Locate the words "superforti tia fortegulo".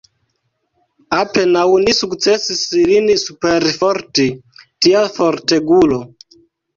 3.23-6.01